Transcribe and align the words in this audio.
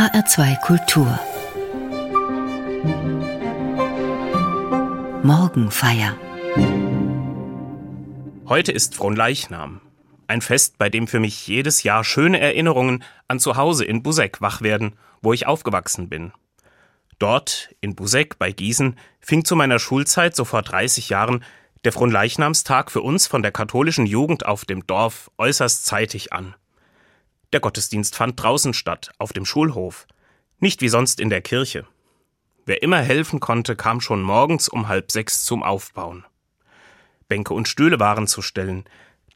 HR2 0.00 0.60
Kultur 0.62 1.20
Morgenfeier 5.22 6.16
Heute 8.48 8.72
ist 8.72 8.94
Fronleichnam. 8.94 9.82
Ein 10.26 10.40
Fest, 10.40 10.78
bei 10.78 10.88
dem 10.88 11.06
für 11.06 11.20
mich 11.20 11.46
jedes 11.46 11.82
Jahr 11.82 12.02
schöne 12.02 12.40
Erinnerungen 12.40 13.04
an 13.28 13.40
Zuhause 13.40 13.84
in 13.84 14.02
Busek 14.02 14.40
wach 14.40 14.62
werden, 14.62 14.96
wo 15.20 15.34
ich 15.34 15.46
aufgewachsen 15.46 16.08
bin. 16.08 16.32
Dort, 17.18 17.68
in 17.82 17.94
Busek 17.94 18.38
bei 18.38 18.52
Gießen, 18.52 18.96
fing 19.20 19.44
zu 19.44 19.54
meiner 19.54 19.78
Schulzeit, 19.78 20.34
so 20.34 20.46
vor 20.46 20.62
30 20.62 21.10
Jahren, 21.10 21.44
der 21.84 21.92
Fronleichnamstag 21.92 22.90
für 22.90 23.02
uns 23.02 23.26
von 23.26 23.42
der 23.42 23.52
katholischen 23.52 24.06
Jugend 24.06 24.46
auf 24.46 24.64
dem 24.64 24.86
Dorf 24.86 25.30
äußerst 25.36 25.84
zeitig 25.84 26.32
an. 26.32 26.54
Der 27.52 27.60
Gottesdienst 27.60 28.14
fand 28.14 28.40
draußen 28.40 28.74
statt, 28.74 29.10
auf 29.18 29.32
dem 29.32 29.44
Schulhof, 29.44 30.06
nicht 30.58 30.82
wie 30.82 30.88
sonst 30.88 31.20
in 31.20 31.30
der 31.30 31.40
Kirche. 31.40 31.86
Wer 32.64 32.82
immer 32.82 32.98
helfen 32.98 33.40
konnte, 33.40 33.74
kam 33.74 34.00
schon 34.00 34.22
morgens 34.22 34.68
um 34.68 34.86
halb 34.86 35.10
sechs 35.10 35.44
zum 35.44 35.62
Aufbauen. 35.62 36.24
Bänke 37.28 37.54
und 37.54 37.68
Stühle 37.68 37.98
waren 37.98 38.26
zu 38.26 38.42
stellen, 38.42 38.84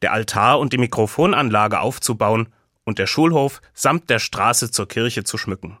der 0.01 0.13
Altar 0.13 0.59
und 0.59 0.71
die 0.71 0.77
Mikrofonanlage 0.77 1.79
aufzubauen 1.79 2.53
und 2.83 2.99
der 2.99 3.07
Schulhof 3.07 3.61
samt 3.73 4.09
der 4.09 4.19
Straße 4.19 4.71
zur 4.71 4.87
Kirche 4.87 5.23
zu 5.23 5.37
schmücken. 5.37 5.77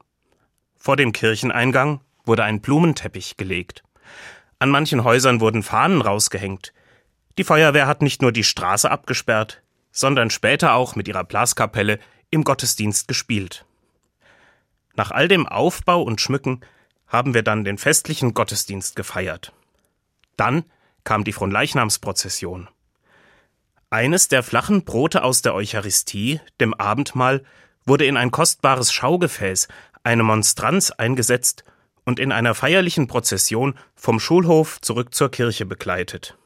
Vor 0.75 0.97
dem 0.97 1.13
Kircheneingang 1.13 2.01
wurde 2.25 2.43
ein 2.43 2.61
Blumenteppich 2.61 3.37
gelegt. 3.37 3.83
An 4.59 4.69
manchen 4.69 5.03
Häusern 5.03 5.39
wurden 5.39 5.63
Fahnen 5.63 6.01
rausgehängt. 6.01 6.73
Die 7.37 7.43
Feuerwehr 7.43 7.87
hat 7.87 8.01
nicht 8.01 8.21
nur 8.21 8.31
die 8.31 8.43
Straße 8.43 8.89
abgesperrt, 8.89 9.61
sondern 9.91 10.29
später 10.29 10.73
auch 10.73 10.95
mit 10.95 11.07
ihrer 11.07 11.23
Blaskapelle 11.23 11.99
im 12.35 12.43
Gottesdienst 12.43 13.07
gespielt. 13.07 13.65
Nach 14.95 15.09
all 15.09 15.27
dem 15.27 15.47
Aufbau 15.47 16.03
und 16.03 16.21
Schmücken 16.21 16.61
haben 17.07 17.33
wir 17.33 17.43
dann 17.43 17.63
den 17.63 17.77
festlichen 17.77 18.33
Gottesdienst 18.33 18.95
gefeiert. 18.95 19.53
Dann 20.37 20.65
kam 21.03 21.23
die 21.23 21.33
Fronleichnamsprozession. 21.33 22.67
Eines 23.89 24.27
der 24.27 24.43
flachen 24.43 24.83
Brote 24.83 25.23
aus 25.23 25.41
der 25.41 25.55
Eucharistie, 25.55 26.41
dem 26.59 26.73
Abendmahl, 26.73 27.43
wurde 27.85 28.05
in 28.05 28.17
ein 28.17 28.31
kostbares 28.31 28.91
Schaugefäß, 28.91 29.67
eine 30.03 30.23
Monstranz 30.23 30.91
eingesetzt 30.91 31.63
und 32.03 32.19
in 32.19 32.31
einer 32.31 32.53
feierlichen 32.53 33.07
Prozession 33.07 33.75
vom 33.95 34.19
Schulhof 34.19 34.81
zurück 34.81 35.13
zur 35.13 35.31
Kirche 35.31 35.65
begleitet. 35.65 36.37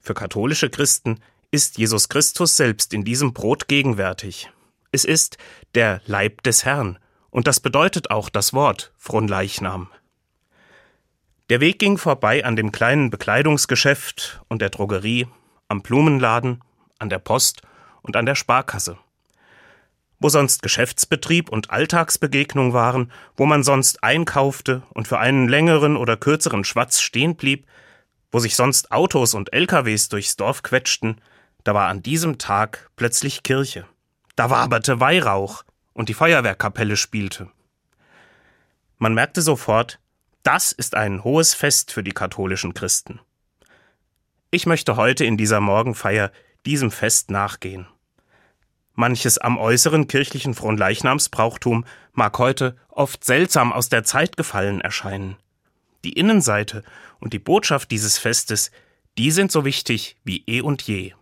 Für 0.00 0.14
katholische 0.14 0.68
Christen 0.68 1.20
ist 1.50 1.78
Jesus 1.78 2.08
Christus 2.08 2.56
selbst 2.56 2.92
in 2.92 3.04
diesem 3.04 3.32
Brot 3.32 3.68
gegenwärtig. 3.68 4.50
Es 4.96 5.04
ist 5.04 5.36
der 5.74 6.00
Leib 6.06 6.42
des 6.42 6.64
Herrn, 6.64 6.98
und 7.28 7.46
das 7.46 7.60
bedeutet 7.60 8.10
auch 8.10 8.30
das 8.30 8.54
Wort 8.54 8.94
Fronleichnam. 8.96 9.90
Der 11.50 11.60
Weg 11.60 11.78
ging 11.78 11.98
vorbei 11.98 12.46
an 12.46 12.56
dem 12.56 12.72
kleinen 12.72 13.10
Bekleidungsgeschäft 13.10 14.40
und 14.48 14.62
der 14.62 14.70
Drogerie, 14.70 15.26
am 15.68 15.82
Blumenladen, 15.82 16.62
an 16.98 17.10
der 17.10 17.18
Post 17.18 17.60
und 18.00 18.16
an 18.16 18.24
der 18.24 18.36
Sparkasse. 18.36 18.96
Wo 20.18 20.30
sonst 20.30 20.62
Geschäftsbetrieb 20.62 21.50
und 21.50 21.68
Alltagsbegegnung 21.68 22.72
waren, 22.72 23.12
wo 23.36 23.44
man 23.44 23.64
sonst 23.64 24.02
einkaufte 24.02 24.82
und 24.94 25.06
für 25.06 25.18
einen 25.18 25.46
längeren 25.46 25.98
oder 25.98 26.16
kürzeren 26.16 26.64
Schwatz 26.64 27.02
stehen 27.02 27.36
blieb, 27.36 27.66
wo 28.32 28.38
sich 28.38 28.56
sonst 28.56 28.92
Autos 28.92 29.34
und 29.34 29.52
LKWs 29.52 30.08
durchs 30.08 30.36
Dorf 30.36 30.62
quetschten, 30.62 31.20
da 31.64 31.74
war 31.74 31.88
an 31.88 32.02
diesem 32.02 32.38
Tag 32.38 32.88
plötzlich 32.96 33.42
Kirche. 33.42 33.84
Da 34.36 34.50
waberte 34.50 35.00
Weihrauch 35.00 35.64
und 35.94 36.10
die 36.10 36.14
Feuerwehrkapelle 36.14 36.96
spielte. 36.96 37.50
Man 38.98 39.14
merkte 39.14 39.40
sofort, 39.40 39.98
das 40.42 40.72
ist 40.72 40.94
ein 40.94 41.24
hohes 41.24 41.54
Fest 41.54 41.90
für 41.90 42.02
die 42.02 42.12
katholischen 42.12 42.74
Christen. 42.74 43.18
Ich 44.50 44.66
möchte 44.66 44.96
heute 44.96 45.24
in 45.24 45.38
dieser 45.38 45.60
Morgenfeier 45.60 46.30
diesem 46.66 46.90
Fest 46.90 47.30
nachgehen. 47.30 47.86
Manches 48.94 49.38
am 49.38 49.58
äußeren 49.58 50.06
kirchlichen 50.06 50.54
Fronleichnamsbrauchtum 50.54 51.84
mag 52.12 52.38
heute 52.38 52.76
oft 52.88 53.24
seltsam 53.24 53.72
aus 53.72 53.88
der 53.88 54.04
Zeit 54.04 54.36
gefallen 54.36 54.80
erscheinen. 54.82 55.36
Die 56.04 56.12
Innenseite 56.12 56.82
und 57.20 57.32
die 57.32 57.38
Botschaft 57.38 57.90
dieses 57.90 58.18
Festes, 58.18 58.70
die 59.16 59.30
sind 59.30 59.50
so 59.50 59.64
wichtig 59.64 60.16
wie 60.24 60.44
eh 60.46 60.60
und 60.60 60.82
je. 60.82 61.14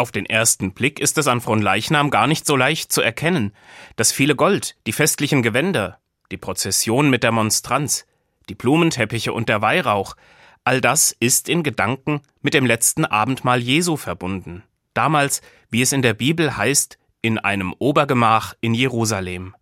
Auf 0.00 0.12
den 0.12 0.24
ersten 0.24 0.72
Blick 0.72 0.98
ist 0.98 1.18
es 1.18 1.28
an 1.28 1.42
Fronleichnam 1.42 2.08
gar 2.08 2.26
nicht 2.26 2.46
so 2.46 2.56
leicht 2.56 2.90
zu 2.90 3.02
erkennen. 3.02 3.52
Das 3.96 4.12
viele 4.12 4.34
Gold, 4.34 4.76
die 4.86 4.94
festlichen 4.94 5.42
Gewänder, 5.42 5.98
die 6.30 6.38
Prozession 6.38 7.10
mit 7.10 7.22
der 7.22 7.32
Monstranz, 7.32 8.06
die 8.48 8.54
Blumenteppiche 8.54 9.30
und 9.30 9.50
der 9.50 9.60
Weihrauch, 9.60 10.16
all 10.64 10.80
das 10.80 11.14
ist 11.20 11.50
in 11.50 11.62
Gedanken 11.62 12.22
mit 12.40 12.54
dem 12.54 12.64
letzten 12.64 13.04
Abendmahl 13.04 13.60
Jesu 13.60 13.98
verbunden. 13.98 14.62
damals, 14.94 15.42
wie 15.68 15.82
es 15.82 15.92
in 15.92 16.00
der 16.00 16.14
Bibel 16.14 16.56
heißt, 16.56 16.96
in 17.20 17.36
einem 17.36 17.74
Obergemach 17.74 18.54
in 18.62 18.72
Jerusalem. 18.72 19.54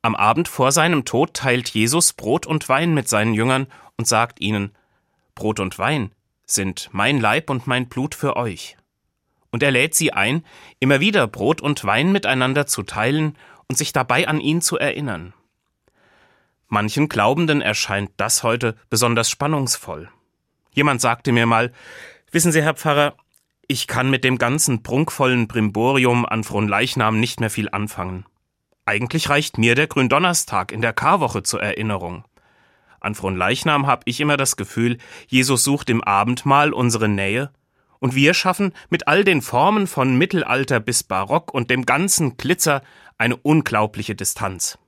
Am 0.00 0.14
Abend 0.14 0.48
vor 0.48 0.72
seinem 0.72 1.04
Tod 1.04 1.34
teilt 1.34 1.68
Jesus 1.68 2.14
Brot 2.14 2.46
und 2.46 2.70
Wein 2.70 2.94
mit 2.94 3.10
seinen 3.10 3.34
Jüngern 3.34 3.66
und 3.98 4.08
sagt 4.08 4.40
ihnen, 4.40 4.74
Brot 5.34 5.60
und 5.60 5.78
Wein 5.78 6.12
sind 6.46 6.88
mein 6.92 7.20
Leib 7.20 7.50
und 7.50 7.66
mein 7.66 7.90
Blut 7.90 8.14
für 8.14 8.36
euch. 8.36 8.78
Und 9.56 9.62
er 9.62 9.70
lädt 9.70 9.94
sie 9.94 10.12
ein, 10.12 10.44
immer 10.80 11.00
wieder 11.00 11.26
Brot 11.26 11.62
und 11.62 11.82
Wein 11.82 12.12
miteinander 12.12 12.66
zu 12.66 12.82
teilen 12.82 13.38
und 13.68 13.78
sich 13.78 13.94
dabei 13.94 14.28
an 14.28 14.38
ihn 14.38 14.60
zu 14.60 14.76
erinnern. 14.76 15.32
Manchen 16.68 17.08
Glaubenden 17.08 17.62
erscheint 17.62 18.10
das 18.18 18.42
heute 18.42 18.76
besonders 18.90 19.30
spannungsvoll. 19.30 20.10
Jemand 20.72 21.00
sagte 21.00 21.32
mir 21.32 21.46
mal, 21.46 21.72
wissen 22.30 22.52
Sie, 22.52 22.60
Herr 22.60 22.74
Pfarrer, 22.74 23.14
ich 23.66 23.86
kann 23.86 24.10
mit 24.10 24.24
dem 24.24 24.36
ganzen 24.36 24.82
prunkvollen 24.82 25.48
Brimborium 25.48 26.26
an 26.26 26.44
Fronleichnam 26.44 27.18
nicht 27.18 27.40
mehr 27.40 27.48
viel 27.48 27.70
anfangen. 27.70 28.26
Eigentlich 28.84 29.30
reicht 29.30 29.56
mir 29.56 29.74
der 29.74 29.86
Gründonnerstag 29.86 30.70
in 30.70 30.82
der 30.82 30.92
Karwoche 30.92 31.42
zur 31.42 31.62
Erinnerung. 31.62 32.26
An 33.00 33.14
Fronleichnam 33.14 33.86
habe 33.86 34.02
ich 34.04 34.20
immer 34.20 34.36
das 34.36 34.56
Gefühl, 34.56 34.98
Jesus 35.28 35.64
sucht 35.64 35.88
im 35.88 36.04
Abendmahl 36.04 36.74
unsere 36.74 37.08
Nähe, 37.08 37.52
und 37.98 38.14
wir 38.14 38.34
schaffen 38.34 38.72
mit 38.88 39.08
all 39.08 39.24
den 39.24 39.42
Formen 39.42 39.86
von 39.86 40.16
Mittelalter 40.16 40.80
bis 40.80 41.02
Barock 41.02 41.52
und 41.52 41.70
dem 41.70 41.86
ganzen 41.86 42.36
Glitzer 42.36 42.82
eine 43.18 43.36
unglaubliche 43.36 44.14
Distanz. 44.14 44.78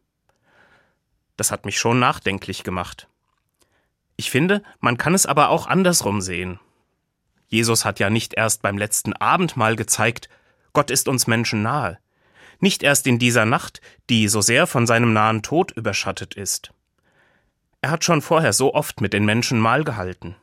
Das 1.36 1.50
hat 1.50 1.64
mich 1.64 1.78
schon 1.78 1.98
nachdenklich 1.98 2.64
gemacht. 2.64 3.08
Ich 4.16 4.30
finde, 4.30 4.62
man 4.80 4.98
kann 4.98 5.14
es 5.14 5.26
aber 5.26 5.48
auch 5.50 5.66
andersrum 5.66 6.20
sehen. 6.20 6.58
Jesus 7.46 7.84
hat 7.84 8.00
ja 8.00 8.10
nicht 8.10 8.34
erst 8.34 8.62
beim 8.62 8.76
letzten 8.76 9.12
Abendmahl 9.14 9.76
gezeigt, 9.76 10.28
Gott 10.72 10.90
ist 10.90 11.08
uns 11.08 11.26
Menschen 11.26 11.62
nahe. 11.62 11.98
Nicht 12.60 12.82
erst 12.82 13.06
in 13.06 13.18
dieser 13.18 13.46
Nacht, 13.46 13.80
die 14.10 14.28
so 14.28 14.40
sehr 14.40 14.66
von 14.66 14.86
seinem 14.86 15.12
nahen 15.12 15.42
Tod 15.42 15.70
überschattet 15.70 16.34
ist. 16.34 16.72
Er 17.80 17.90
hat 17.90 18.04
schon 18.04 18.20
vorher 18.20 18.52
so 18.52 18.74
oft 18.74 19.00
mit 19.00 19.12
den 19.12 19.24
Menschen 19.24 19.60
Mahl 19.60 19.84
gehalten. 19.84 20.34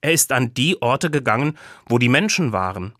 Er 0.00 0.12
ist 0.12 0.32
an 0.32 0.54
die 0.54 0.80
Orte 0.82 1.10
gegangen, 1.10 1.58
wo 1.86 1.98
die 1.98 2.08
Menschen 2.08 2.52
waren. 2.52 2.94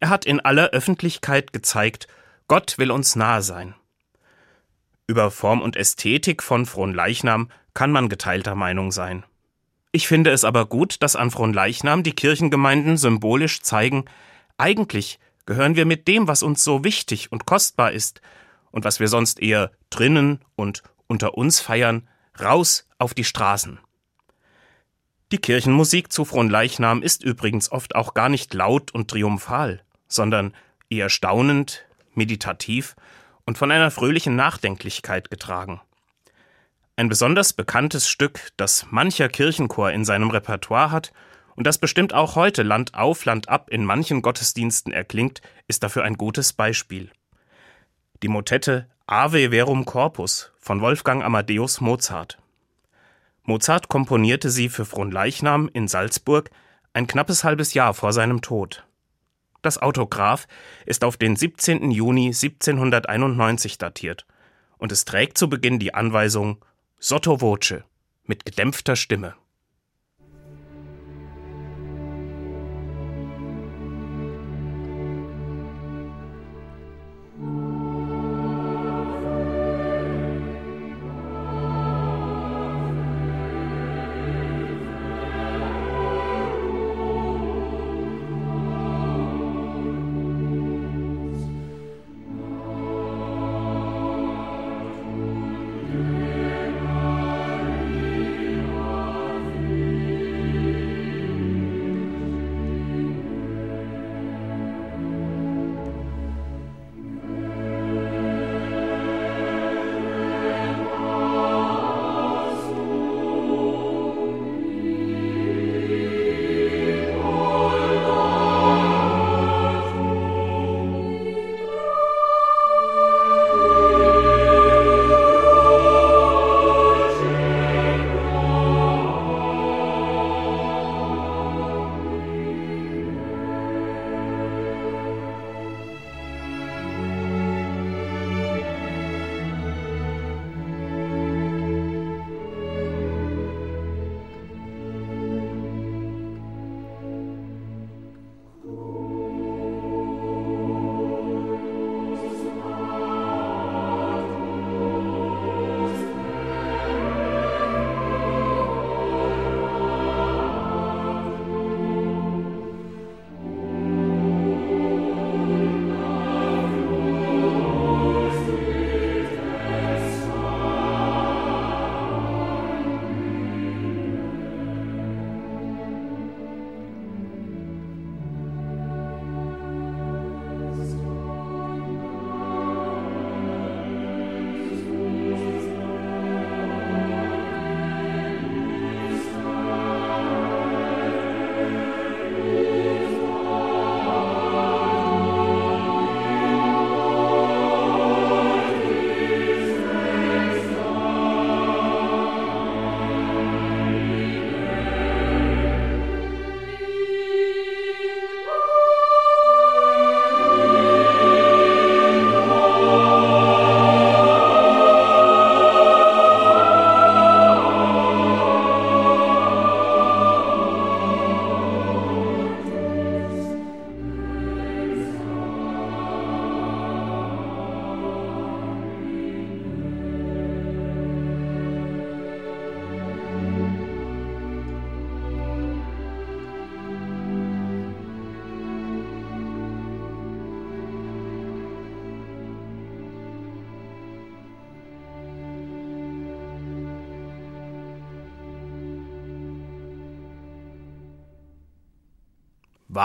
Er 0.00 0.08
hat 0.08 0.24
in 0.24 0.40
aller 0.40 0.70
Öffentlichkeit 0.70 1.52
gezeigt, 1.52 2.08
Gott 2.48 2.76
will 2.78 2.90
uns 2.90 3.16
nahe 3.16 3.42
sein. 3.42 3.74
Über 5.06 5.30
Form 5.30 5.60
und 5.60 5.76
Ästhetik 5.76 6.42
von 6.42 6.66
Fronleichnam 6.66 7.50
kann 7.74 7.92
man 7.92 8.08
geteilter 8.08 8.54
Meinung 8.54 8.92
sein. 8.92 9.24
Ich 9.92 10.08
finde 10.08 10.30
es 10.30 10.44
aber 10.44 10.66
gut, 10.66 11.02
dass 11.02 11.16
an 11.16 11.30
Fronleichnam 11.30 12.02
die 12.02 12.14
Kirchengemeinden 12.14 12.96
symbolisch 12.96 13.60
zeigen, 13.60 14.06
eigentlich 14.56 15.18
gehören 15.44 15.76
wir 15.76 15.84
mit 15.84 16.08
dem, 16.08 16.28
was 16.28 16.42
uns 16.42 16.64
so 16.64 16.84
wichtig 16.84 17.30
und 17.30 17.46
kostbar 17.46 17.92
ist 17.92 18.20
und 18.70 18.84
was 18.84 19.00
wir 19.00 19.08
sonst 19.08 19.40
eher 19.40 19.70
drinnen 19.90 20.40
und 20.56 20.82
unter 21.06 21.34
uns 21.34 21.60
feiern, 21.60 22.08
raus 22.40 22.88
auf 22.98 23.12
die 23.12 23.24
Straßen. 23.24 23.78
Die 25.32 25.38
Kirchenmusik 25.38 26.12
zu 26.12 26.26
Fronleichnam 26.26 27.02
ist 27.02 27.24
übrigens 27.24 27.72
oft 27.72 27.94
auch 27.94 28.12
gar 28.12 28.28
nicht 28.28 28.52
laut 28.52 28.90
und 28.90 29.10
triumphal, 29.10 29.80
sondern 30.06 30.52
eher 30.90 31.08
staunend, 31.08 31.86
meditativ 32.12 32.96
und 33.46 33.56
von 33.56 33.70
einer 33.70 33.90
fröhlichen 33.90 34.36
Nachdenklichkeit 34.36 35.30
getragen. 35.30 35.80
Ein 36.96 37.08
besonders 37.08 37.54
bekanntes 37.54 38.10
Stück, 38.10 38.50
das 38.58 38.88
mancher 38.90 39.30
Kirchenchor 39.30 39.90
in 39.90 40.04
seinem 40.04 40.28
Repertoire 40.28 40.90
hat 40.90 41.14
und 41.56 41.66
das 41.66 41.78
bestimmt 41.78 42.12
auch 42.12 42.36
heute 42.36 42.62
Land 42.62 42.92
auf, 42.92 43.24
Land 43.24 43.48
ab 43.48 43.70
in 43.70 43.86
manchen 43.86 44.20
Gottesdiensten 44.20 44.92
erklingt, 44.92 45.40
ist 45.66 45.82
dafür 45.82 46.04
ein 46.04 46.18
gutes 46.18 46.52
Beispiel. 46.52 47.10
Die 48.22 48.28
Motette 48.28 48.86
Ave 49.06 49.48
Verum 49.48 49.86
Corpus 49.86 50.52
von 50.58 50.82
Wolfgang 50.82 51.24
Amadeus 51.24 51.80
Mozart. 51.80 52.36
Mozart 53.44 53.88
komponierte 53.88 54.50
sie 54.50 54.68
für 54.68 54.84
Fronleichnam 54.84 55.68
in 55.72 55.88
Salzburg 55.88 56.50
ein 56.92 57.06
knappes 57.06 57.44
halbes 57.44 57.74
Jahr 57.74 57.94
vor 57.94 58.12
seinem 58.12 58.40
Tod. 58.40 58.86
Das 59.62 59.78
Autograph 59.78 60.46
ist 60.86 61.04
auf 61.04 61.16
den 61.16 61.36
17. 61.36 61.90
Juni 61.90 62.26
1791 62.26 63.78
datiert 63.78 64.26
und 64.78 64.92
es 64.92 65.04
trägt 65.04 65.38
zu 65.38 65.48
Beginn 65.48 65.78
die 65.78 65.94
Anweisung 65.94 66.64
Sotto 66.98 67.40
voce 67.40 67.82
mit 68.24 68.44
gedämpfter 68.44 68.96
Stimme. 68.96 69.34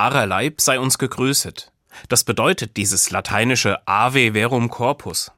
Wahrer 0.07 0.25
Leib 0.25 0.61
sei 0.61 0.79
uns 0.79 0.99
gegrüßet. 0.99 1.73
Das 2.07 2.23
bedeutet 2.23 2.77
dieses 2.77 3.11
lateinische 3.11 3.85
Ave 3.85 4.31
Verum 4.31 4.69
Corpus. 4.69 5.33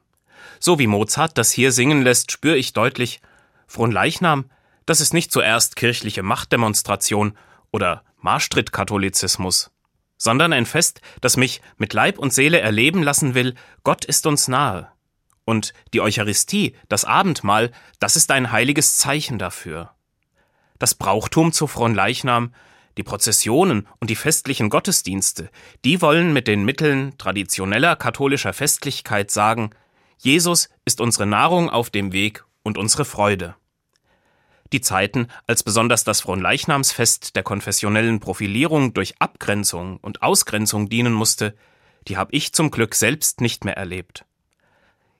So 0.60 0.78
wie 0.78 0.86
Mozart 0.86 1.36
das 1.38 1.50
hier 1.50 1.72
singen 1.72 2.02
lässt, 2.02 2.30
spüre 2.30 2.56
ich 2.56 2.72
deutlich, 2.72 3.20
Fronleichnam, 3.66 4.48
das 4.86 5.00
ist 5.00 5.12
nicht 5.12 5.32
zuerst 5.32 5.74
kirchliche 5.74 6.22
Machtdemonstration 6.22 7.36
oder 7.72 8.04
Marschtritt-Katholizismus, 8.20 9.72
sondern 10.16 10.52
ein 10.52 10.66
Fest, 10.66 11.00
das 11.20 11.36
mich 11.36 11.62
mit 11.76 11.92
Leib 11.92 12.20
und 12.20 12.32
Seele 12.32 12.60
erleben 12.60 13.02
lassen 13.02 13.34
will, 13.34 13.56
Gott 13.82 14.04
ist 14.04 14.24
uns 14.24 14.46
nahe. 14.46 14.86
Und 15.44 15.74
die 15.94 16.00
Eucharistie, 16.00 16.76
das 16.88 17.04
Abendmahl, 17.04 17.72
das 17.98 18.14
ist 18.14 18.30
ein 18.30 18.52
heiliges 18.52 18.98
Zeichen 18.98 19.40
dafür. 19.40 19.90
Das 20.78 20.94
Brauchtum 20.94 21.50
zu 21.50 21.66
Fronleichnam, 21.66 22.54
die 22.96 23.02
Prozessionen 23.02 23.86
und 23.98 24.10
die 24.10 24.16
festlichen 24.16 24.70
Gottesdienste, 24.70 25.50
die 25.84 26.02
wollen 26.02 26.32
mit 26.32 26.48
den 26.48 26.64
Mitteln 26.64 27.16
traditioneller 27.18 27.96
katholischer 27.96 28.52
Festlichkeit 28.52 29.30
sagen, 29.30 29.70
Jesus 30.18 30.68
ist 30.84 31.00
unsere 31.00 31.26
Nahrung 31.26 31.70
auf 31.70 31.90
dem 31.90 32.12
Weg 32.12 32.44
und 32.62 32.76
unsere 32.76 33.04
Freude. 33.04 33.54
Die 34.72 34.80
Zeiten, 34.80 35.28
als 35.46 35.62
besonders 35.62 36.04
das 36.04 36.20
Fronleichnamsfest 36.20 37.34
der 37.34 37.42
konfessionellen 37.42 38.20
Profilierung 38.20 38.94
durch 38.94 39.14
Abgrenzung 39.18 39.96
und 39.98 40.22
Ausgrenzung 40.22 40.88
dienen 40.88 41.12
musste, 41.12 41.56
die 42.06 42.16
habe 42.16 42.32
ich 42.32 42.52
zum 42.52 42.70
Glück 42.70 42.94
selbst 42.94 43.40
nicht 43.40 43.64
mehr 43.64 43.76
erlebt. 43.76 44.24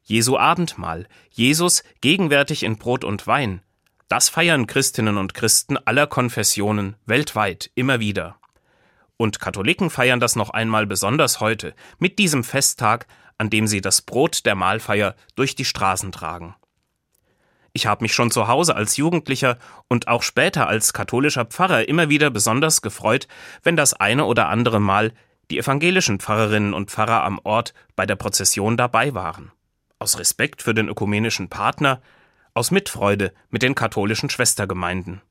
Jesu 0.02 0.36
Abendmahl, 0.38 1.06
Jesus 1.30 1.82
gegenwärtig 2.00 2.62
in 2.62 2.78
Brot 2.78 3.04
und 3.04 3.26
Wein, 3.26 3.62
das 4.10 4.28
feiern 4.28 4.66
Christinnen 4.66 5.16
und 5.16 5.34
Christen 5.34 5.78
aller 5.78 6.08
Konfessionen 6.08 6.96
weltweit 7.06 7.70
immer 7.76 8.00
wieder. 8.00 8.36
Und 9.16 9.38
Katholiken 9.38 9.88
feiern 9.88 10.18
das 10.18 10.34
noch 10.34 10.50
einmal 10.50 10.84
besonders 10.84 11.38
heute, 11.38 11.74
mit 12.00 12.18
diesem 12.18 12.42
Festtag, 12.42 13.06
an 13.38 13.50
dem 13.50 13.68
sie 13.68 13.80
das 13.80 14.02
Brot 14.02 14.44
der 14.46 14.56
Mahlfeier 14.56 15.14
durch 15.36 15.54
die 15.54 15.64
Straßen 15.64 16.10
tragen. 16.10 16.56
Ich 17.72 17.86
habe 17.86 18.02
mich 18.02 18.12
schon 18.12 18.32
zu 18.32 18.48
Hause 18.48 18.74
als 18.74 18.96
Jugendlicher 18.96 19.58
und 19.86 20.08
auch 20.08 20.24
später 20.24 20.66
als 20.66 20.92
katholischer 20.92 21.44
Pfarrer 21.44 21.86
immer 21.88 22.08
wieder 22.08 22.30
besonders 22.30 22.82
gefreut, 22.82 23.28
wenn 23.62 23.76
das 23.76 23.94
eine 23.94 24.24
oder 24.24 24.48
andere 24.48 24.80
Mal 24.80 25.12
die 25.52 25.58
evangelischen 25.58 26.18
Pfarrerinnen 26.18 26.74
und 26.74 26.90
Pfarrer 26.90 27.22
am 27.22 27.38
Ort 27.44 27.74
bei 27.94 28.06
der 28.06 28.16
Prozession 28.16 28.76
dabei 28.76 29.14
waren. 29.14 29.52
Aus 30.00 30.18
Respekt 30.18 30.62
für 30.62 30.74
den 30.74 30.88
ökumenischen 30.88 31.48
Partner, 31.48 32.02
aus 32.60 32.70
Mitfreude 32.70 33.32
mit 33.48 33.62
den 33.62 33.74
katholischen 33.74 34.28
Schwestergemeinden. 34.28 35.22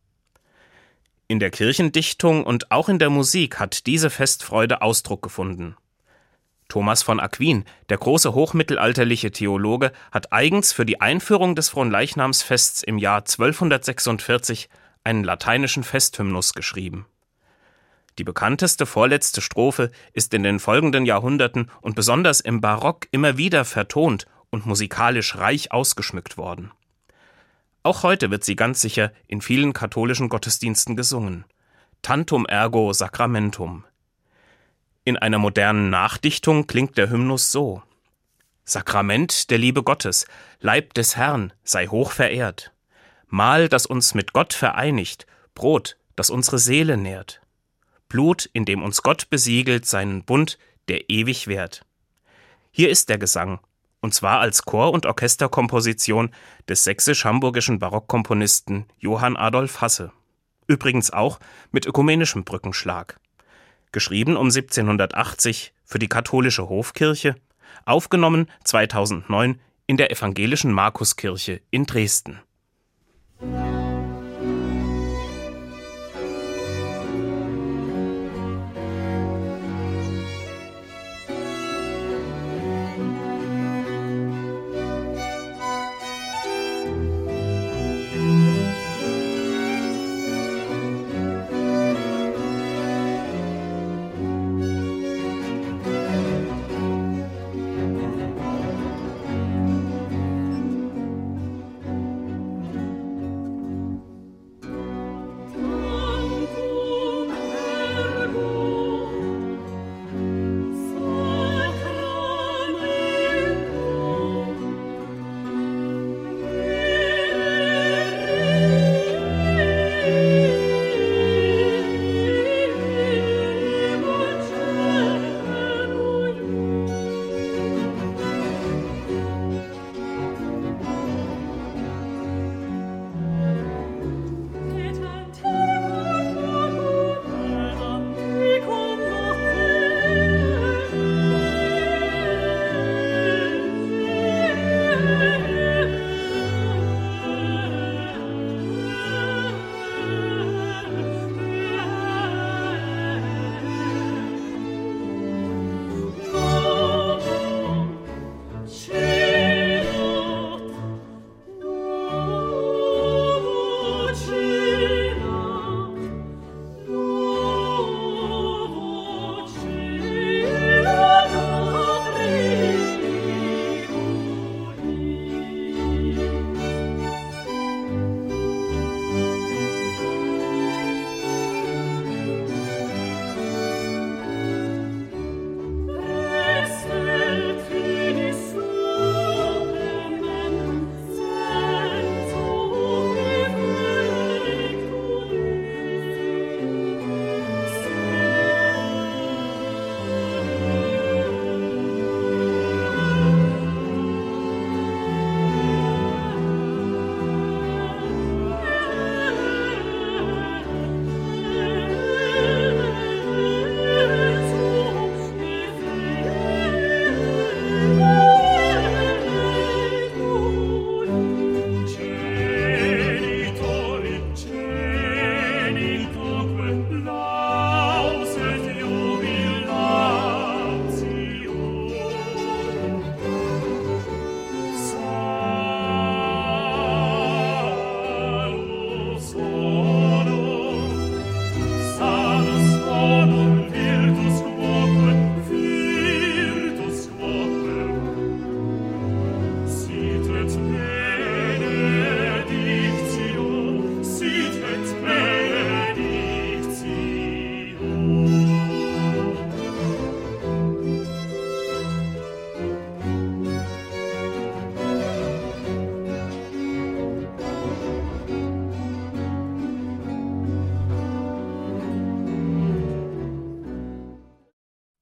In 1.28 1.40
der 1.40 1.52
Kirchendichtung 1.52 2.44
und 2.44 2.72
auch 2.72 2.90
in 2.90 2.98
der 2.98 3.12
Musik 3.12 3.60
hat 3.60 3.86
diese 3.86 4.10
Festfreude 4.10 4.82
Ausdruck 4.82 5.22
gefunden. 5.22 5.78
Thomas 6.70 7.04
von 7.04 7.20
Aquin, 7.20 7.66
der 7.90 8.00
große 8.00 8.34
hochmittelalterliche 8.34 9.30
Theologe, 9.30 9.92
hat 10.12 10.34
eigens 10.34 10.74
für 10.74 10.88
die 10.88 11.02
Einführung 11.02 11.54
des 11.54 11.70
Fronleichnamsfests 11.70 12.82
im 12.82 12.98
Jahr 12.98 13.20
1246 13.20 14.68
einen 15.04 15.24
lateinischen 15.24 15.84
Festhymnus 15.84 16.54
geschrieben. 16.54 17.06
Die 18.18 18.24
bekannteste 18.24 18.88
vorletzte 18.88 19.42
Strophe 19.42 19.92
ist 20.14 20.34
in 20.34 20.42
den 20.42 20.60
folgenden 20.60 21.06
Jahrhunderten 21.06 21.70
und 21.82 21.96
besonders 21.96 22.40
im 22.40 22.60
Barock 22.60 23.08
immer 23.12 23.38
wieder 23.38 23.66
vertont 23.66 24.26
und 24.50 24.66
musikalisch 24.66 25.36
reich 25.36 25.72
ausgeschmückt 25.72 26.36
worden. 26.36 26.72
Auch 27.84 28.04
heute 28.04 28.32
wird 28.32 28.44
sie 28.44 28.56
ganz 28.56 28.82
sicher 28.82 29.12
in 29.28 29.42
vielen 29.42 29.74
katholischen 29.74 30.30
Gottesdiensten 30.30 30.96
gesungen. 30.96 31.46
Tantum 32.02 32.46
ergo 32.46 32.94
sacramentum. 32.94 33.86
In 35.06 35.18
einer 35.18 35.40
modernen 35.40 35.90
Nachdichtung 35.90 36.68
klingt 36.68 36.98
der 36.98 37.10
Hymnus 37.10 37.52
so 37.52 37.82
Sakrament 38.70 39.50
der 39.50 39.58
Liebe 39.58 39.82
Gottes, 39.82 40.28
Leib 40.60 40.94
des 40.94 41.18
Herrn, 41.18 41.54
sei 41.64 41.88
hoch 41.88 42.12
verehrt. 42.12 42.72
Mahl, 43.28 43.68
das 43.68 43.88
uns 43.88 44.14
mit 44.14 44.32
Gott 44.32 44.54
vereinigt, 44.54 45.26
Brot, 45.56 45.98
das 46.16 46.30
unsere 46.30 46.60
Seele 46.60 46.96
nährt. 46.96 47.42
Blut, 48.10 48.48
in 48.54 48.66
dem 48.66 48.84
uns 48.84 49.02
Gott 49.02 49.30
besiegelt 49.32 49.88
seinen 49.88 50.24
Bund, 50.24 50.60
der 50.88 51.10
ewig 51.10 51.48
währt. 51.48 51.84
Hier 52.72 52.90
ist 52.90 53.10
der 53.10 53.18
Gesang, 53.18 53.60
und 54.02 54.14
zwar 54.14 54.40
als 54.40 54.64
Chor- 54.64 54.92
und 54.94 55.06
Orchesterkomposition 55.06 56.32
des 56.68 56.84
sächsisch-hamburgischen 56.84 57.80
Barockkomponisten 57.80 58.86
Johann 58.98 59.36
Adolf 59.38 59.82
Hasse. 59.82 60.12
Übrigens 60.68 61.12
auch 61.12 61.40
mit 61.72 61.86
ökumenischem 61.86 62.44
Brückenschlag 62.44 63.20
geschrieben 63.92 64.36
um 64.38 64.48
1780 64.48 65.74
für 65.84 66.00
die 66.00 66.08
katholische 66.08 66.70
Hofkirche, 66.70 67.36
aufgenommen 67.86 68.50
2009 68.64 69.60
in 69.88 69.98
der 69.98 70.12
evangelischen 70.12 70.72
Markuskirche 70.72 71.62
in 71.72 71.86
Dresden. 71.86 72.40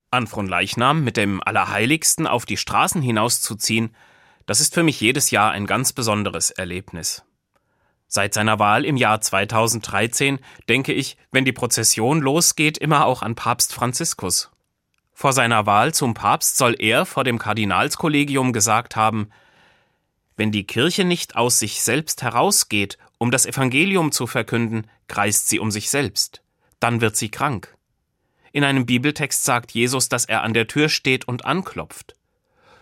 An 0.09 0.27
Fronleichnam 0.27 1.03
mit 1.03 1.17
dem 1.17 1.41
Allerheiligsten 1.43 2.27
auf 2.27 2.45
die 2.45 2.57
Straßen 2.57 3.01
hinauszuziehen, 3.01 3.95
das 4.45 4.61
ist 4.61 4.73
für 4.73 4.83
mich 4.83 5.01
jedes 5.01 5.31
Jahr 5.31 5.51
ein 5.51 5.65
ganz 5.65 5.91
besonderes 5.91 6.49
Erlebnis. 6.49 7.23
Seit 8.07 8.33
seiner 8.33 8.57
Wahl 8.57 8.85
im 8.85 8.95
Jahr 8.95 9.19
2013 9.19 10.39
denke 10.69 10.93
ich, 10.93 11.17
wenn 11.31 11.43
die 11.43 11.51
Prozession 11.51 12.21
losgeht, 12.21 12.77
immer 12.77 13.05
auch 13.05 13.21
an 13.21 13.35
Papst 13.35 13.73
Franziskus. 13.73 14.49
Vor 15.13 15.33
seiner 15.33 15.65
Wahl 15.65 15.93
zum 15.93 16.13
Papst 16.13 16.57
soll 16.57 16.75
er 16.79 17.05
vor 17.05 17.25
dem 17.25 17.37
Kardinalskollegium 17.37 18.53
gesagt 18.53 18.95
haben, 18.95 19.29
wenn 20.37 20.51
die 20.51 20.65
Kirche 20.65 21.03
nicht 21.03 21.35
aus 21.35 21.59
sich 21.59 21.81
selbst 21.81 22.21
herausgeht, 22.21 22.97
um 23.17 23.31
das 23.31 23.45
Evangelium 23.45 24.11
zu 24.11 24.27
verkünden, 24.27 24.87
kreist 25.07 25.49
sie 25.49 25.59
um 25.59 25.71
sich 25.71 25.89
selbst. 25.89 26.43
Dann 26.79 27.01
wird 27.01 27.17
sie 27.17 27.29
krank. 27.29 27.76
In 28.57 28.63
einem 28.63 28.87
Bibeltext 28.87 29.43
sagt 29.43 29.73
Jesus, 29.73 30.09
dass 30.09 30.25
er 30.25 30.41
an 30.41 30.55
der 30.55 30.65
Tür 30.65 30.89
steht 30.89 31.27
und 31.27 31.45
anklopft. 31.45 32.15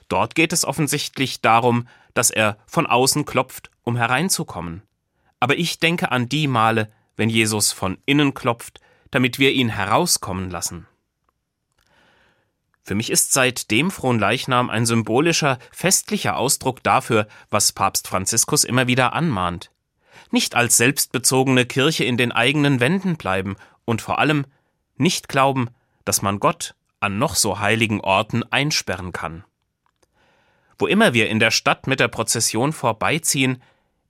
Dort 0.07 0.33
geht 0.33 0.53
es 0.53 0.63
offensichtlich 0.63 1.41
darum, 1.41 1.89
dass 2.13 2.31
er 2.31 2.57
von 2.65 2.87
außen 2.87 3.25
klopft, 3.25 3.71
um 3.83 3.97
hereinzukommen. 3.97 4.83
Aber 5.41 5.57
ich 5.57 5.79
denke 5.79 6.13
an 6.13 6.29
die 6.29 6.47
Male, 6.47 6.93
wenn 7.17 7.27
Jesus 7.27 7.73
von 7.73 7.97
innen 8.05 8.33
klopft, 8.33 8.79
damit 9.11 9.37
wir 9.37 9.51
ihn 9.51 9.67
herauskommen 9.67 10.49
lassen. 10.49 10.87
Für 12.81 12.95
mich 12.95 13.09
ist 13.09 13.33
seit 13.33 13.69
dem 13.69 13.91
Fronleichnam 13.91 14.69
ein 14.69 14.85
symbolischer, 14.85 15.59
festlicher 15.73 16.37
Ausdruck 16.37 16.83
dafür, 16.83 17.27
was 17.49 17.73
Papst 17.73 18.07
Franziskus 18.07 18.63
immer 18.63 18.87
wieder 18.87 19.11
anmahnt. 19.11 19.71
Nicht 20.31 20.55
als 20.55 20.77
selbstbezogene 20.77 21.65
Kirche 21.65 22.05
in 22.05 22.15
den 22.15 22.31
eigenen 22.31 22.79
Wänden 22.79 23.17
bleiben 23.17 23.57
und 23.83 24.01
vor 24.01 24.19
allem 24.19 24.45
nicht 24.97 25.27
glauben, 25.27 25.69
dass 26.03 26.21
man 26.21 26.39
Gott 26.39 26.75
an 26.99 27.17
noch 27.17 27.35
so 27.35 27.59
heiligen 27.59 28.01
Orten 28.01 28.43
einsperren 28.51 29.11
kann. 29.11 29.43
Wo 30.77 30.87
immer 30.87 31.13
wir 31.13 31.29
in 31.29 31.39
der 31.39 31.51
Stadt 31.51 31.87
mit 31.87 31.99
der 31.99 32.07
Prozession 32.07 32.73
vorbeiziehen, 32.73 33.61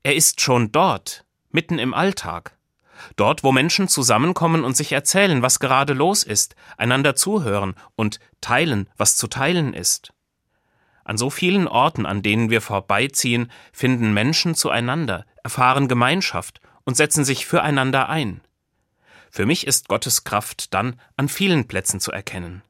er 0.04 0.16
ist 0.16 0.42
schon 0.42 0.72
dort, 0.72 1.26
mitten 1.52 1.80
im 1.80 1.94
Alltag. 1.94 2.58
Dort, 3.16 3.44
wo 3.44 3.52
Menschen 3.52 3.88
zusammenkommen 3.88 4.64
und 4.64 4.76
sich 4.76 4.92
erzählen, 4.92 5.42
was 5.42 5.60
gerade 5.60 5.94
los 5.94 6.24
ist, 6.24 6.56
einander 6.78 7.16
zuhören 7.16 7.76
und 7.96 8.20
teilen, 8.42 8.90
was 8.98 9.18
zu 9.18 9.28
teilen 9.28 9.74
ist. 9.74 10.14
An 11.04 11.18
so 11.18 11.30
vielen 11.30 11.68
Orten, 11.68 12.06
an 12.06 12.24
denen 12.24 12.50
wir 12.50 12.62
vorbeiziehen, 12.62 13.52
finden 13.72 14.14
Menschen 14.14 14.56
zueinander, 14.56 15.26
erfahren 15.44 15.88
Gemeinschaft 15.88 16.62
und 16.84 16.98
setzen 16.98 17.24
sich 17.24 17.46
füreinander 17.46 18.10
ein. 18.10 18.42
Für 19.36 19.46
mich 19.46 19.68
ist 19.68 19.90
Gottes 19.90 20.24
Kraft 20.24 20.74
dann 20.74 20.98
an 21.18 21.28
vielen 21.28 21.68
Plätzen 21.68 22.00
zu 22.00 22.10
erkennen. 22.14 22.62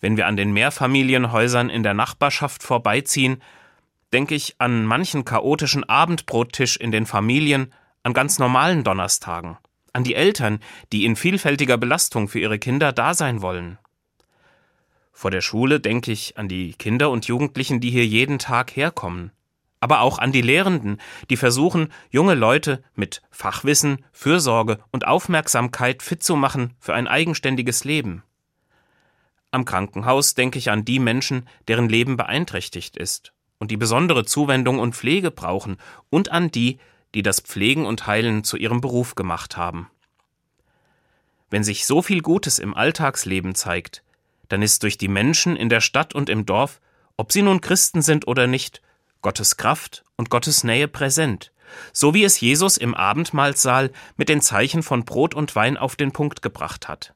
Wenn 0.00 0.16
wir 0.16 0.26
an 0.26 0.38
den 0.38 0.54
Mehrfamilienhäusern 0.54 1.68
in 1.68 1.82
der 1.82 1.92
Nachbarschaft 1.92 2.62
vorbeiziehen, 2.62 3.42
denke 4.10 4.34
ich 4.34 4.54
an 4.56 4.86
manchen 4.86 5.26
chaotischen 5.26 5.84
Abendbrottisch 5.84 6.78
in 6.78 6.92
den 6.92 7.04
Familien, 7.04 7.74
an 8.04 8.14
ganz 8.14 8.38
normalen 8.38 8.84
Donnerstagen, 8.84 9.58
an 9.92 10.02
die 10.02 10.14
Eltern, 10.14 10.60
die 10.94 11.04
in 11.04 11.14
vielfältiger 11.14 11.76
Belastung 11.76 12.28
für 12.28 12.40
ihre 12.40 12.58
Kinder 12.58 12.94
da 12.94 13.12
sein 13.12 13.42
wollen. 13.42 13.76
Vor 15.12 15.30
der 15.30 15.42
Schule 15.42 15.78
denke 15.78 16.10
ich 16.10 16.38
an 16.38 16.48
die 16.48 16.72
Kinder 16.72 17.10
und 17.10 17.26
Jugendlichen, 17.26 17.80
die 17.80 17.90
hier 17.90 18.06
jeden 18.06 18.38
Tag 18.38 18.74
herkommen, 18.76 19.30
aber 19.86 20.00
auch 20.00 20.18
an 20.18 20.32
die 20.32 20.42
Lehrenden, 20.42 21.00
die 21.30 21.36
versuchen, 21.36 21.92
junge 22.10 22.34
Leute 22.34 22.82
mit 22.96 23.22
Fachwissen, 23.30 24.04
Fürsorge 24.10 24.80
und 24.90 25.06
Aufmerksamkeit 25.06 26.02
fit 26.02 26.24
zu 26.24 26.34
machen 26.34 26.74
für 26.80 26.92
ein 26.92 27.06
eigenständiges 27.06 27.84
Leben. 27.84 28.24
Am 29.52 29.64
Krankenhaus 29.64 30.34
denke 30.34 30.58
ich 30.58 30.72
an 30.72 30.84
die 30.84 30.98
Menschen, 30.98 31.48
deren 31.68 31.88
Leben 31.88 32.16
beeinträchtigt 32.16 32.96
ist 32.96 33.32
und 33.58 33.70
die 33.70 33.76
besondere 33.76 34.24
Zuwendung 34.24 34.80
und 34.80 34.96
Pflege 34.96 35.30
brauchen, 35.30 35.76
und 36.10 36.32
an 36.32 36.50
die, 36.50 36.80
die 37.14 37.22
das 37.22 37.38
Pflegen 37.38 37.86
und 37.86 38.08
Heilen 38.08 38.42
zu 38.42 38.56
ihrem 38.56 38.80
Beruf 38.80 39.14
gemacht 39.14 39.56
haben. 39.56 39.88
Wenn 41.48 41.62
sich 41.62 41.86
so 41.86 42.02
viel 42.02 42.22
Gutes 42.22 42.58
im 42.58 42.74
Alltagsleben 42.74 43.54
zeigt, 43.54 44.02
dann 44.48 44.62
ist 44.62 44.82
durch 44.82 44.98
die 44.98 45.06
Menschen 45.06 45.54
in 45.54 45.68
der 45.68 45.80
Stadt 45.80 46.12
und 46.12 46.28
im 46.28 46.44
Dorf, 46.44 46.80
ob 47.16 47.30
sie 47.30 47.42
nun 47.42 47.60
Christen 47.60 48.02
sind 48.02 48.26
oder 48.26 48.48
nicht, 48.48 48.82
Gottes 49.26 49.56
Kraft 49.56 50.04
und 50.14 50.30
Gottes 50.30 50.62
Nähe 50.62 50.86
präsent, 50.86 51.50
so 51.92 52.14
wie 52.14 52.22
es 52.22 52.38
Jesus 52.38 52.76
im 52.76 52.94
Abendmahlsaal 52.94 53.90
mit 54.16 54.28
den 54.28 54.40
Zeichen 54.40 54.84
von 54.84 55.04
Brot 55.04 55.34
und 55.34 55.56
Wein 55.56 55.76
auf 55.76 55.96
den 55.96 56.12
Punkt 56.12 56.42
gebracht 56.42 56.86
hat. 56.86 57.12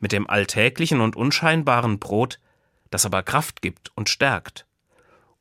Mit 0.00 0.10
dem 0.10 0.28
alltäglichen 0.28 1.00
und 1.00 1.14
unscheinbaren 1.14 2.00
Brot, 2.00 2.40
das 2.90 3.06
aber 3.06 3.22
Kraft 3.22 3.62
gibt 3.62 3.92
und 3.94 4.08
stärkt. 4.08 4.66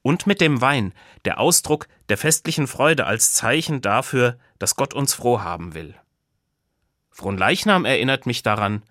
Und 0.03 0.27
mit 0.27 0.41
dem 0.41 0.61
Wein, 0.61 0.93
der 1.25 1.39
Ausdruck 1.39 1.87
der 2.07 2.19
festlichen 2.19 2.67
Freude 2.67 3.07
als 3.07 3.33
Zeichen 3.33 3.81
dafür, 3.81 4.37
dass 4.59 4.75
Gott 4.75 4.93
uns 4.93 5.15
froh 5.15 5.41
haben 5.41 5.73
will. 5.73 5.95
Fronleichnam 7.09 7.85
erinnert 7.85 8.27
mich 8.27 8.43
daran, 8.43 8.83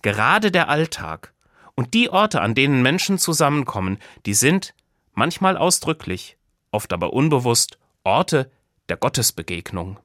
gerade 0.00 0.50
der 0.50 0.70
Alltag 0.70 1.34
und 1.74 1.92
die 1.92 2.08
Orte, 2.08 2.40
an 2.40 2.54
denen 2.54 2.80
Menschen 2.80 3.18
zusammenkommen, 3.18 3.98
die 4.24 4.32
sind, 4.32 4.72
manchmal 5.14 5.56
ausdrücklich, 5.56 6.36
oft 6.70 6.92
aber 6.92 7.12
unbewusst, 7.12 7.78
Orte 8.04 8.50
der 8.88 8.96
Gottesbegegnung. 8.96 9.98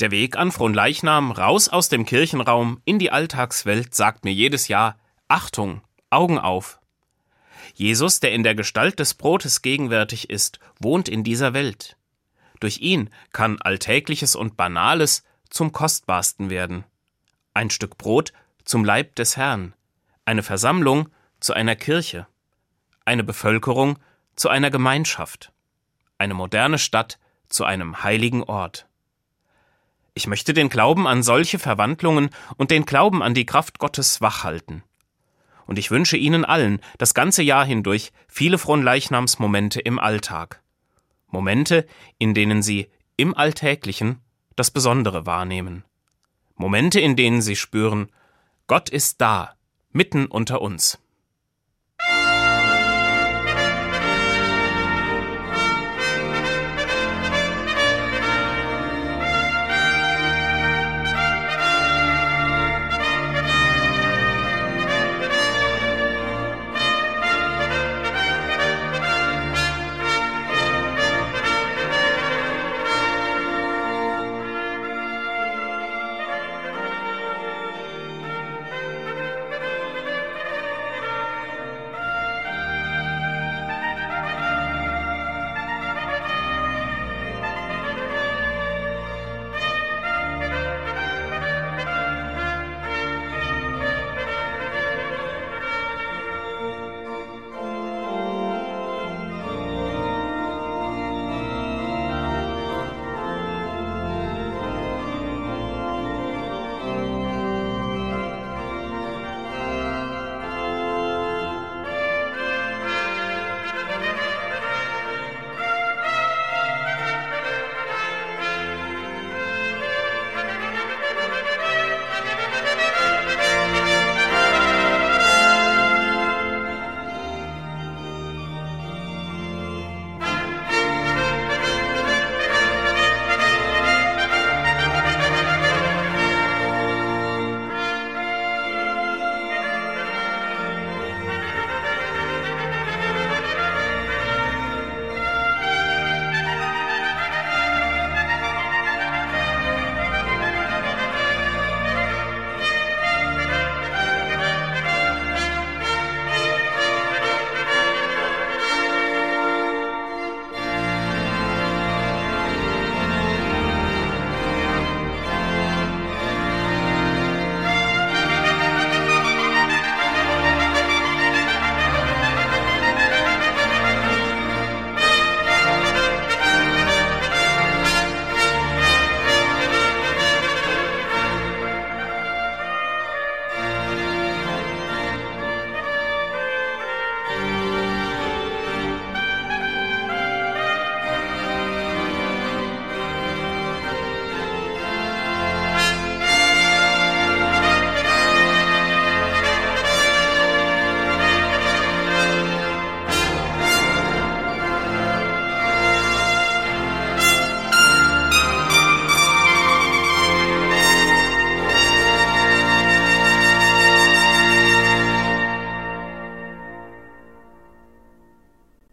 Der 0.00 0.10
Weg 0.10 0.36
an 0.36 0.52
Fronleichnam 0.52 1.30
raus 1.30 1.70
aus 1.70 1.88
dem 1.88 2.04
Kirchenraum 2.04 2.82
in 2.84 2.98
die 2.98 3.10
Alltagswelt 3.10 3.94
sagt 3.94 4.24
mir 4.26 4.32
jedes 4.32 4.68
Jahr 4.68 4.98
Achtung, 5.26 5.80
Augen 6.10 6.38
auf. 6.38 6.78
Jesus, 7.74 8.20
der 8.20 8.32
in 8.32 8.42
der 8.42 8.54
Gestalt 8.54 8.98
des 9.00 9.14
Brotes 9.14 9.62
gegenwärtig 9.62 10.28
ist, 10.28 10.60
wohnt 10.78 11.08
in 11.08 11.24
dieser 11.24 11.54
Welt. 11.54 11.96
Durch 12.60 12.78
ihn 12.80 13.08
kann 13.32 13.60
Alltägliches 13.60 14.36
und 14.36 14.58
Banales 14.58 15.24
zum 15.48 15.72
Kostbarsten 15.72 16.50
werden. 16.50 16.84
Ein 17.54 17.70
Stück 17.70 17.96
Brot 17.96 18.34
zum 18.66 18.84
Leib 18.84 19.14
des 19.16 19.38
Herrn, 19.38 19.72
eine 20.26 20.42
Versammlung 20.42 21.08
zu 21.40 21.54
einer 21.54 21.74
Kirche, 21.74 22.26
eine 23.06 23.24
Bevölkerung 23.24 23.98
zu 24.34 24.50
einer 24.50 24.70
Gemeinschaft, 24.70 25.52
eine 26.18 26.34
moderne 26.34 26.78
Stadt 26.78 27.18
zu 27.48 27.64
einem 27.64 28.02
heiligen 28.02 28.42
Ort. 28.42 28.86
Ich 30.18 30.26
möchte 30.26 30.54
den 30.54 30.70
Glauben 30.70 31.06
an 31.06 31.22
solche 31.22 31.58
Verwandlungen 31.58 32.30
und 32.56 32.70
den 32.70 32.86
Glauben 32.86 33.22
an 33.22 33.34
die 33.34 33.44
Kraft 33.44 33.78
Gottes 33.78 34.22
wachhalten. 34.22 34.82
Und 35.66 35.78
ich 35.78 35.90
wünsche 35.90 36.16
Ihnen 36.16 36.46
allen 36.46 36.80
das 36.96 37.12
ganze 37.12 37.42
Jahr 37.42 37.66
hindurch 37.66 38.12
viele 38.26 38.56
Fronleichnamsmomente 38.56 39.78
im 39.78 39.98
Alltag. 39.98 40.62
Momente, 41.26 41.86
in 42.16 42.32
denen 42.32 42.62
Sie 42.62 42.88
im 43.18 43.36
Alltäglichen 43.36 44.20
das 44.56 44.70
Besondere 44.70 45.26
wahrnehmen. 45.26 45.84
Momente, 46.54 46.98
in 46.98 47.14
denen 47.14 47.42
Sie 47.42 47.54
spüren, 47.54 48.10
Gott 48.68 48.88
ist 48.88 49.20
da, 49.20 49.54
mitten 49.92 50.28
unter 50.28 50.62
uns. 50.62 50.98